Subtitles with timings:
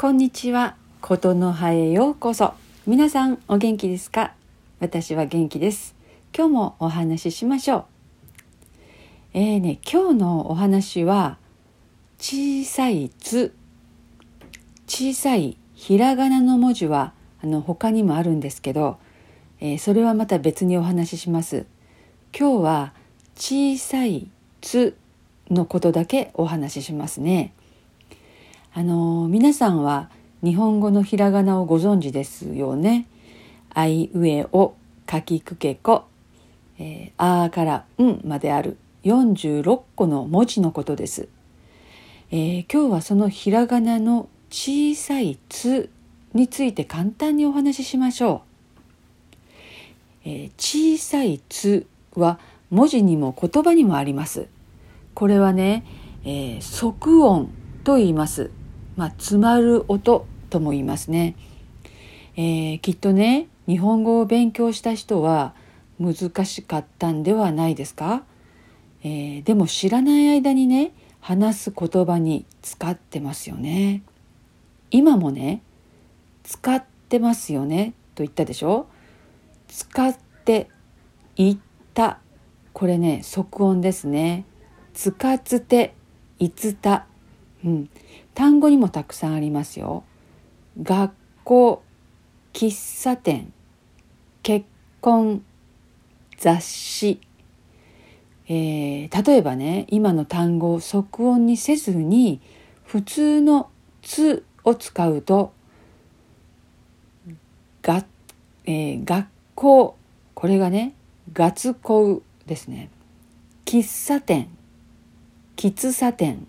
[0.00, 0.76] こんにちは。
[1.02, 2.54] ことの葉へようこそ。
[2.86, 4.32] 皆さんお元気ですか？
[4.80, 5.94] 私は元気です。
[6.34, 7.84] 今日もお話ししましょう。
[9.34, 11.36] えーね、今日のお話は
[12.18, 13.54] 小さい「つ」
[14.88, 17.12] 小さいひらがなの文字は
[17.44, 18.96] あの他にもあるんですけど、
[19.60, 21.66] えーそれはまた別にお話しします。
[22.34, 22.92] 今日は
[23.36, 24.30] 小さい
[24.62, 24.96] 「つ」
[25.50, 27.52] のことだけお話ししますね。
[28.72, 30.10] あの皆さんは
[30.44, 33.06] 日本語のひらがなをご存知ですよね。
[33.74, 34.74] あいうえお
[35.06, 36.04] かきくけこ、
[36.78, 41.28] えー、あーからんまである46個の文字のことです。
[42.30, 45.90] えー今日はそのひらがなの小さい「つ」
[46.32, 48.42] について簡単にお話ししましょ
[50.24, 50.28] う。
[50.28, 52.38] えー小さい「つ」は
[52.70, 54.46] 文字にも言葉にもあります。
[55.14, 55.84] これはね、
[56.24, 57.50] えー即音
[57.82, 58.52] と言います。
[59.00, 61.34] まあ、詰まる音とも言いますね。
[62.36, 65.54] えーきっとね日本語を勉強した人は
[65.98, 68.24] 難しかったんではないですか、
[69.02, 74.02] えーでも知らない間にね話す言葉に使ってますよね。
[74.90, 75.62] 今もね
[76.42, 78.86] 使ってますよねと言ったでしょ？
[79.66, 80.68] 使って
[81.36, 81.58] 言っ
[81.94, 82.18] た
[82.74, 84.44] これね即音ですね。
[84.92, 85.94] つかつて
[86.38, 87.06] いつた、
[87.64, 87.90] うん、
[88.34, 90.04] 単語にもたくさんありますよ。
[90.82, 91.12] 学
[91.44, 91.82] 校
[92.52, 93.52] 喫茶店
[94.42, 94.66] 結
[95.00, 95.44] 婚
[96.38, 97.20] 雑誌、
[98.48, 102.40] えー例えばね今の単語を即音にせずに
[102.84, 103.68] 普通の
[104.02, 105.52] 「つ」を使うと
[107.82, 108.04] が、
[108.64, 109.96] えー学校
[110.34, 110.94] これがね
[111.32, 112.88] 「学校」ですね。
[113.66, 114.48] 喫茶店
[115.56, 116.46] 喫茶店。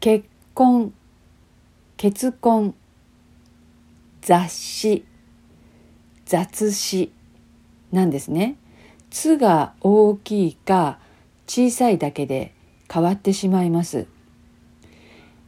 [0.00, 0.92] 結婚
[1.96, 2.74] 結婚
[4.22, 5.04] 雑誌
[6.24, 7.10] 雑誌
[7.90, 8.56] なんですね。
[9.10, 11.00] 「つ」が大きいか
[11.48, 12.54] 小さいだけで
[12.92, 14.06] 変わってしまいます。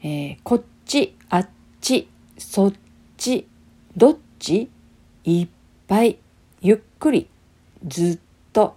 [0.03, 1.49] えーこっちあっ
[1.81, 2.73] ちそっ
[3.17, 3.47] ち
[3.97, 4.69] どっち
[5.25, 5.49] いっ
[5.87, 6.19] ぱい
[6.61, 7.29] ゆっくり
[7.87, 8.19] ずっ
[8.53, 8.75] と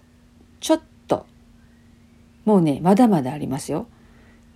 [0.60, 1.26] ちょっと
[2.46, 3.88] もうねまだまだありますよ。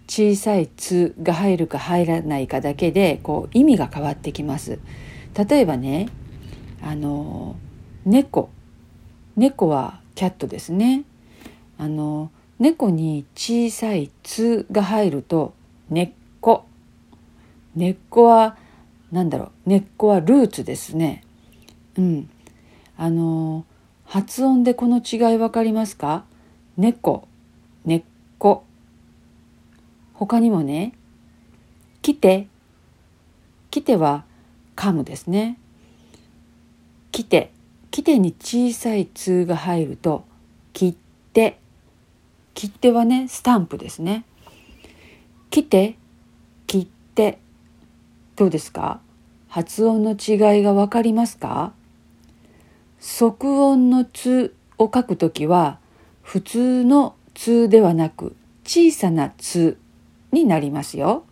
[0.08, 4.80] 小さい「つ」が入るか入らないかだけでこう意味が変わってきます。
[5.36, 6.08] 例えばね
[6.82, 7.56] あの
[8.06, 8.50] 猫。
[9.36, 11.04] 猫はキャットですね。
[11.78, 15.54] あの猫に小さい「つ」が入ると
[15.90, 16.66] 根っこ
[17.76, 18.58] 根っこは
[19.12, 19.70] 何だろう。
[19.70, 21.24] 根っこはルーツですね。
[21.98, 22.30] うん、
[22.98, 23.66] あの
[24.06, 26.24] 発音でこの違い分かりますか？
[26.78, 27.28] 猫。
[27.86, 28.04] 根っ
[28.40, 28.64] こ
[30.18, 30.94] 他にもね
[32.02, 32.48] 「来て」
[33.70, 34.26] 「来て」は
[34.76, 35.58] 噛むですね。
[37.12, 37.52] 来て
[37.92, 40.26] 来てに小さい「つ」が入ると
[40.74, 40.98] 「切
[41.34, 41.60] 手」
[42.56, 44.26] 切手はねスタンプですね。
[45.52, 45.96] 来て
[46.66, 47.38] 切手
[48.36, 49.00] どうですか？
[49.48, 51.74] 発音の違いが分かりますか？
[53.00, 55.80] 即音の「つ」を書くときは
[56.24, 59.78] 普通の「つ」ではなく小さな「つ」
[60.38, 61.24] になりますよ。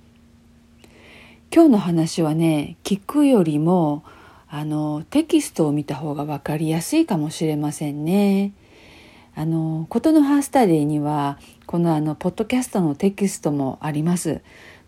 [1.53, 4.03] 今日の話はね聞くよりも
[4.49, 8.51] あのテキストを見た方が分かりやすいかもしれませんね。
[9.35, 14.41] あのことの葉スタディにはこのあのポッドキャストのテキストもあります。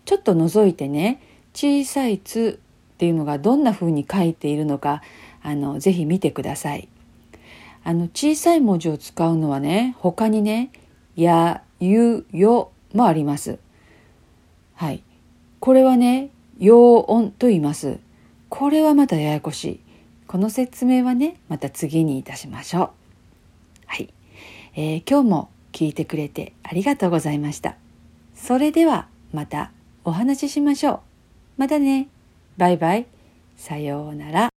[0.04, 1.20] ちょっと覗いてね
[1.54, 2.60] 小さい「つ」
[2.94, 5.02] っていうのがどんな風に書いているのか
[5.42, 6.88] あのぜひ見てください。
[7.84, 10.70] あの小さい文字を使うのはね他にね
[11.14, 13.58] 「や」「ゆ」「よ」もあります。
[14.78, 15.02] はい、
[15.58, 16.30] これはね
[16.60, 17.98] 陽音と言います。
[18.48, 19.80] これはまたややこしい。
[20.28, 22.90] この説明はねまた次にいたしましょう。
[23.86, 24.14] はい、
[24.76, 27.74] えー今日も聞いてくれてありがとうございました。
[28.36, 29.72] それではまた
[30.04, 31.00] お話ししましょう。
[31.56, 32.06] またね。
[32.56, 33.06] バイバイ。
[33.56, 34.57] さようなら。